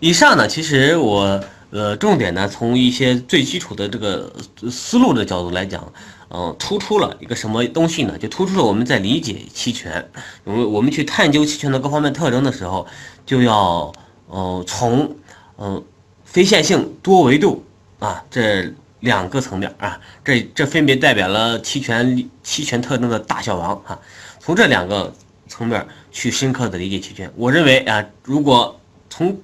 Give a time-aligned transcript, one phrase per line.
[0.00, 1.38] 以上呢，其实我
[1.70, 4.32] 呃重点呢从一些最基础的这个
[4.70, 5.92] 思路的角度来讲，
[6.30, 8.16] 嗯，突出了一个什么东西呢？
[8.18, 10.10] 就突出了我们在理解期权，
[10.44, 12.86] 我们我们去探究期权的各方面特征的时候，
[13.26, 13.92] 就要
[14.28, 15.14] 呃从
[15.58, 15.84] 嗯
[16.24, 17.62] 非线性、多维度
[17.98, 23.98] 啊这两个层面啊，这这分别代表了期权期权特征的大小王啊，
[24.38, 25.12] 从这两个
[25.46, 27.30] 层面去深刻的理解期权。
[27.36, 28.80] 我认为啊，如果
[29.10, 29.38] 从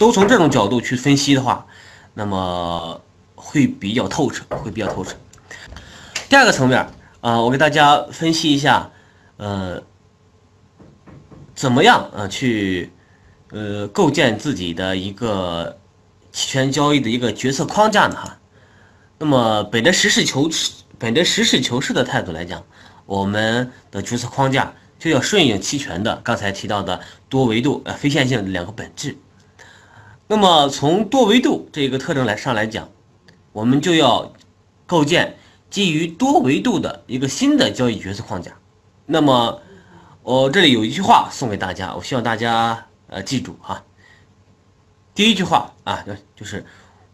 [0.00, 1.66] 都从这种角度去分析的话，
[2.14, 3.02] 那么
[3.34, 5.14] 会比较透彻，会比较透彻。
[6.26, 6.88] 第二个层面
[7.20, 8.90] 啊，我给大家分析一下，
[9.36, 9.82] 呃，
[11.54, 12.90] 怎么样啊去
[13.50, 15.78] 呃构建自己的一个
[16.32, 18.16] 期权交易的一个决策框架呢？
[18.16, 18.38] 哈，
[19.18, 22.64] 那么本着实事求是、本着实事求是的态度来讲，
[23.04, 26.98] 我们的决策框架就要顺应期权的刚才提到的
[27.28, 29.14] 多维度、呃非线性两个本质。
[30.30, 32.88] 那么从多维度这个特征来上来讲，
[33.50, 34.32] 我们就要
[34.86, 35.36] 构建
[35.68, 38.52] 基于多维度的一个新的交易决策框架。
[39.06, 39.60] 那么
[40.22, 43.84] 我这里有一句话送给大家，我希望大家呃记住哈。
[45.16, 46.64] 第一句话啊，就是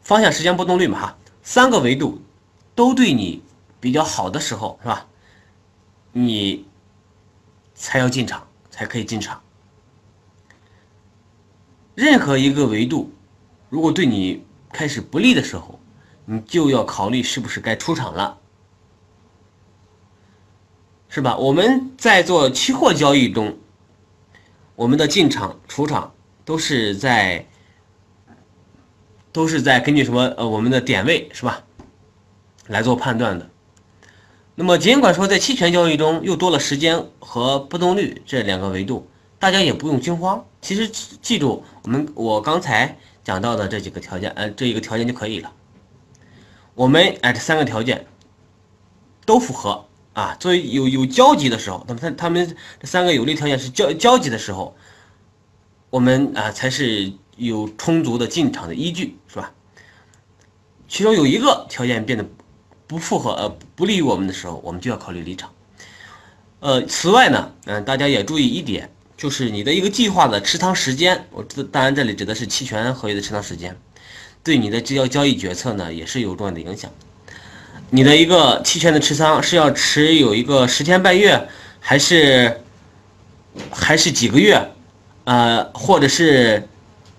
[0.00, 2.22] 方向时间波动率嘛哈，三个维度
[2.76, 3.42] 都对你
[3.80, 5.04] 比较好的时候是吧？
[6.12, 6.64] 你
[7.74, 9.42] 才要进场，才可以进场。
[12.00, 13.12] 任何一个维度，
[13.68, 15.78] 如果对你开始不利的时候，
[16.24, 18.38] 你就要考虑是不是该出场了，
[21.10, 21.36] 是吧？
[21.36, 23.58] 我们在做期货交易中，
[24.76, 26.14] 我们的进场、出场
[26.46, 27.46] 都是在
[29.30, 30.22] 都是在根据什么？
[30.38, 31.62] 呃，我们的点位是吧？
[32.68, 33.50] 来做判断的。
[34.54, 39.06] 那么，尽管说在期权交易中又多了时间和波动率这两个维度。
[39.40, 40.86] 大家也不用惊慌，其实
[41.22, 45.50] 记住我们我刚才讲到的这几个条件，呃，这一个条件就可以了。
[46.74, 48.06] 我们哎，这三个条件
[49.24, 50.36] 都符合啊。
[50.38, 54.76] 作为有有交集的时候，那么它它们这三个有利条件是交交集的时候，
[55.88, 59.54] 我们啊才是有充足的进场的依据，是吧？
[60.86, 62.26] 其中有一个条件变得
[62.86, 65.50] 不符合，呃，不利于我们的时候，我们就要考虑离场。
[66.60, 68.90] 呃，此外呢，嗯，大家也注意一点。
[69.20, 73.76] 就是你的一个计划的持仓时间，我这当然这里指的是期权合约的持仓时间，
[74.42, 76.90] 对你的交交易决策呢也是有重要的影响。
[77.90, 81.48] 你的一个期权的持仓是要持有一个十天半月，
[81.80, 82.62] 还是
[83.70, 84.70] 还是几个月，
[85.24, 86.66] 呃，或者是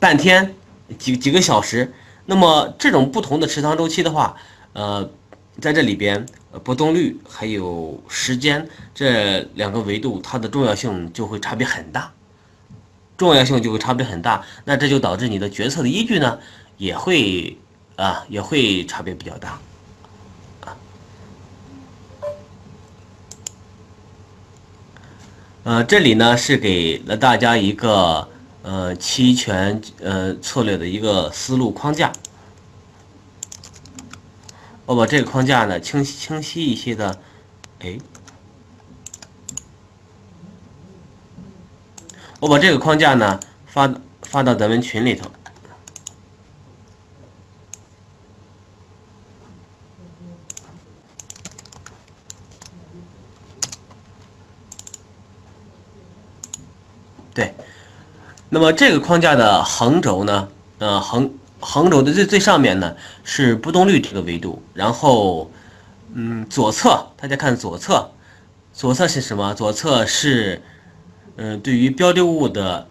[0.00, 0.52] 半天
[0.98, 1.94] 几几个小时？
[2.26, 4.34] 那么这种不同的持仓周期的话，
[4.72, 5.08] 呃，
[5.60, 6.24] 在这里边。
[6.52, 12.12] 呃波动率还有时间这两个维度，它的重要性就会差别很大，
[13.16, 14.40] 重要性就会差别很大。
[14.64, 16.38] 那这就导致你的决策的依据呢，
[16.76, 17.58] 也会
[17.96, 19.58] 啊，也会差别比较大
[20.60, 20.76] 啊。
[25.64, 28.28] 呃，这里呢是给了大家一个
[28.62, 32.12] 呃期权呃策略的一个思路框架。
[34.86, 37.18] 我把这个框架呢清晰清晰一些的，
[37.80, 37.98] 哎，
[42.38, 45.30] 我把这个框架呢发发到咱们群里头。
[57.32, 57.54] 对，
[58.50, 61.32] 那么这个框架的横轴呢，呃横。
[61.64, 62.94] 横轴的最最上面呢
[63.24, 65.50] 是波动率这个维度，然后，
[66.12, 68.10] 嗯，左侧大家看左侧，
[68.74, 69.54] 左侧是什么？
[69.54, 70.60] 左侧是，
[71.36, 72.86] 嗯，对于标的物的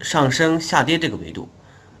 [0.00, 1.48] 上升下跌这个维度。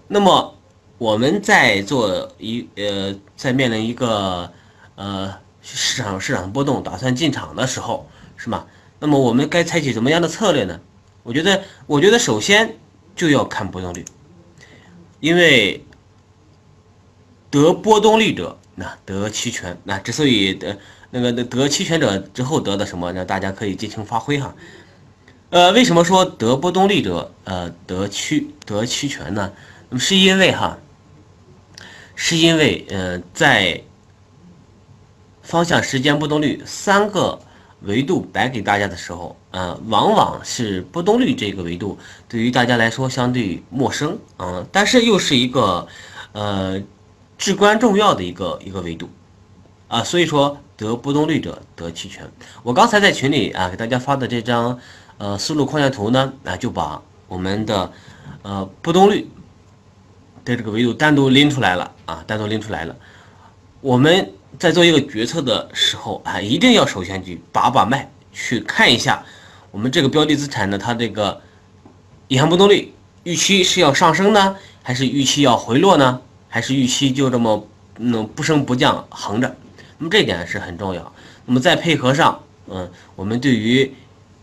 [0.06, 0.56] 那么
[0.96, 4.52] 我们在做一呃，在面临一个
[4.94, 8.64] 呃市场市场波动，打算进场的时候，是吗？
[9.00, 10.78] 那么我们该采取什么样的策略呢？
[11.24, 12.76] 我觉得，我觉得首先
[13.16, 14.04] 就要看波动率，
[15.18, 15.84] 因为。
[17.52, 19.78] 得波动率者，那得期权。
[19.84, 20.78] 那之所以得
[21.10, 24.54] 那个得期权者之后得的什么，那大家可以尽情发挥哈。
[25.50, 29.52] 呃，为什么说得波动率者呃得期得期权呢？
[29.98, 30.78] 是因为哈，
[32.14, 33.82] 是因为呃在
[35.42, 37.38] 方向、时间、波动率三个
[37.82, 45.86] 维度摆给大家的时候，呃，往往是波动率这个维度对于大家来说相对陌生，嗯，但是又是一个
[46.32, 46.80] 呃。
[47.42, 49.10] 至关重要的一个一个维度，
[49.88, 52.24] 啊，所以说得波动率者得期权。
[52.62, 54.78] 我刚才在群里啊给大家发的这张
[55.18, 57.92] 呃思路框架图呢，啊就把我们的
[58.42, 59.28] 呃波动率
[60.44, 62.94] 的这个维度单独拎出来了啊，单独拎出来了。
[63.80, 69.20] 我们在做一个决策的时候啊，一定要首先去把把脉，去看一下
[69.72, 71.40] 我们这个标的资产呢，它这个
[72.28, 72.94] 银行波动率
[73.24, 74.54] 预期是要上升呢，
[74.84, 76.20] 还是预期要回落呢？
[76.52, 77.66] 还是预期就这么
[77.96, 79.56] 嗯不升不降横着？
[79.96, 81.12] 那么这点是很重要。
[81.46, 82.38] 那么再配合上
[82.68, 83.90] 嗯，我们对于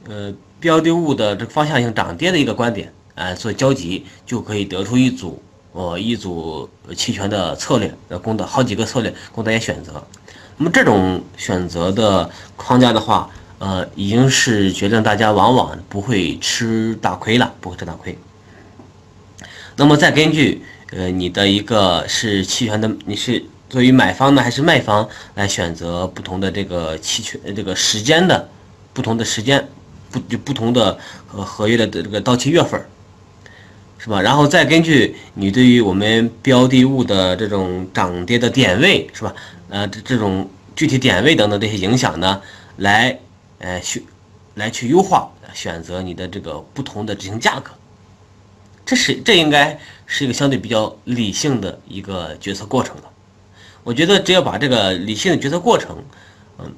[0.07, 5.39] 呃标的物的这个方向性涨跌的一个观点，哎做交集，就可以得出一组
[5.71, 6.67] 哦一组
[6.97, 10.03] 期权的策略，呃供的好几个策略供大家选择。
[10.57, 13.29] 那么这种选择的框架的话，
[13.59, 18.17] 呃已经是决定大家往往不会吃大亏了，不会吃大亏。
[19.77, 28.49] 那么再根据呃你的一个是期权的，你是作为买方呢还是卖方来选择不同的这个期权这个时间的
[28.93, 29.67] 不同的时间
[30.09, 30.97] 不就不同的
[31.33, 32.83] 呃合约的这个到期月份
[33.99, 34.21] 是吧？
[34.21, 39.35] 然后再根据你对于我们标的物的这种涨跌的点位是吧？
[39.69, 42.41] 呃这这种具体点位等等这些影响呢，
[42.77, 43.19] 来
[43.59, 44.03] 呃去
[44.55, 47.71] 来去优化选择你的这个不同的执行价格。
[48.89, 53.03] 这是这应该是一个相对比较理性的一个决策过程了。
[53.83, 56.03] 我觉得只要把这个理性的决策过程，
[56.57, 56.73] 嗯，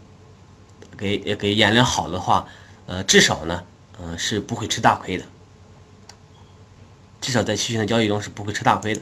[0.97, 2.45] 给给演练好的话，
[2.85, 3.63] 呃，至少呢，
[3.97, 5.23] 嗯，是不会吃大亏的。
[7.21, 8.99] 至少在期权的交易中是不会吃大亏的。